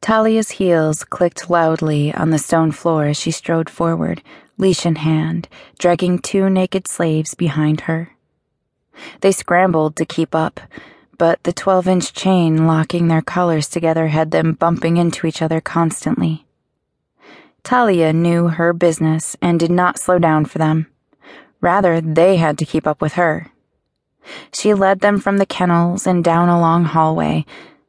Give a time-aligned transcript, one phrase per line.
[0.00, 4.22] Talia's heels clicked loudly on the stone floor as she strode forward,
[4.56, 8.14] leash in hand, dragging two naked slaves behind her.
[9.20, 10.60] They scrambled to keep up,
[11.18, 15.60] but the 12 inch chain locking their collars together had them bumping into each other
[15.60, 16.46] constantly.
[17.64, 20.86] Talia knew her business and did not slow down for them.
[21.60, 23.50] Rather, they had to keep up with her.
[24.52, 27.44] She led them from the kennels and down a long hallway.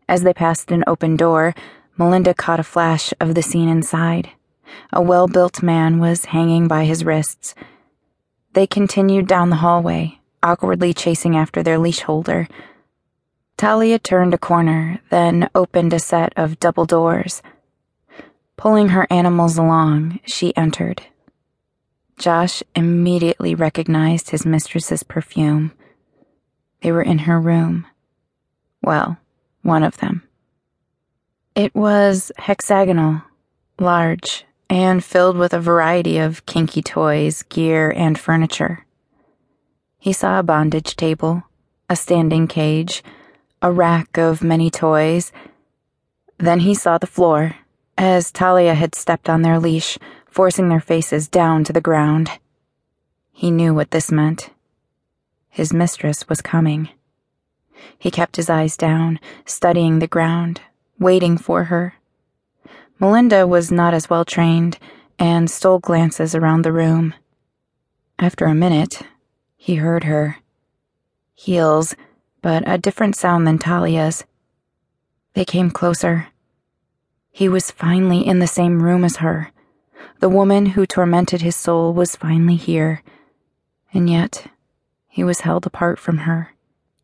[0.08, 1.54] As they passed an open door,
[2.00, 4.30] Melinda caught a flash of the scene inside.
[4.94, 7.54] A well built man was hanging by his wrists.
[8.54, 12.48] They continued down the hallway, awkwardly chasing after their leash holder.
[13.58, 17.42] Talia turned a corner, then opened a set of double doors.
[18.56, 21.02] Pulling her animals along, she entered.
[22.18, 25.74] Josh immediately recognized his mistress's perfume.
[26.82, 27.88] They were in her room.
[28.82, 29.18] Well,
[29.64, 30.29] one of them.
[31.60, 33.22] It was hexagonal,
[33.78, 38.86] large, and filled with a variety of kinky toys, gear, and furniture.
[39.98, 41.44] He saw a bondage table,
[41.90, 43.04] a standing cage,
[43.62, 45.34] a rack of many toys.
[46.38, 47.58] Then he saw the floor,
[47.98, 52.40] as Talia had stepped on their leash, forcing their faces down to the ground.
[53.34, 54.52] He knew what this meant.
[55.50, 56.88] His mistress was coming.
[57.98, 60.62] He kept his eyes down, studying the ground,
[61.00, 61.96] waiting for her.
[63.00, 64.78] Melinda was not as well trained
[65.18, 67.14] and stole glances around the room.
[68.18, 69.02] After a minute,
[69.56, 70.38] he heard her.
[71.34, 71.96] Heels,
[72.42, 74.26] but a different sound than Talia's.
[75.34, 76.28] They came closer.
[77.32, 79.52] He was finally in the same room as her.
[80.20, 83.02] The woman who tormented his soul was finally here.
[83.94, 84.48] And yet,
[85.08, 86.54] he was held apart from her.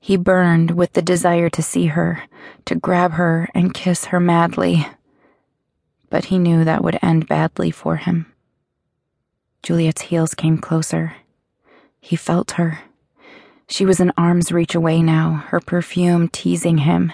[0.06, 2.22] He burned with the desire to see her,
[2.66, 4.86] to grab her and kiss her madly.
[6.12, 8.31] But he knew that would end badly for him.
[9.64, 11.16] Juliette's heels came closer.
[12.00, 12.81] He felt her.
[13.68, 17.12] She was an arm's reach away now, her perfume teasing him.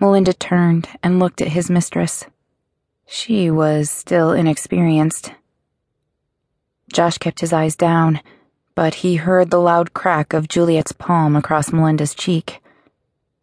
[0.00, 2.24] Melinda turned and looked at his mistress.
[3.06, 5.34] She was still inexperienced.
[6.90, 8.22] Josh kept his eyes down
[8.74, 12.60] but he heard the loud crack of Juliette's palm across Melinda's cheek.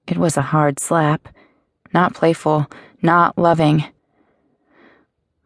[0.07, 1.29] It was a hard slap,
[1.94, 2.67] not playful,
[3.01, 3.85] not loving.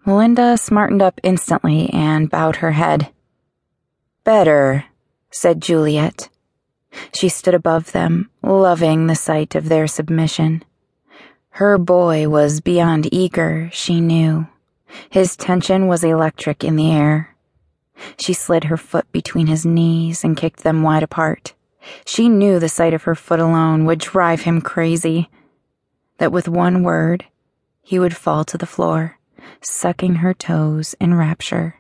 [0.05, 3.09] Melinda smartened up instantly and bowed her head.
[4.23, 4.85] Better,
[5.31, 6.29] said Juliette.
[7.13, 10.63] She stood above them, loving the sight of their submission.
[11.51, 14.47] Her boy was beyond eager, she knew.
[15.09, 17.32] His tension was electric in the air.
[18.17, 21.53] She slid her foot between his knees and kicked them wide apart.
[22.05, 25.29] She knew the sight of her foot alone would drive him crazy.
[26.17, 27.25] That with one word,
[27.81, 29.19] he would fall to the floor,
[29.61, 31.79] sucking her toes in rapture.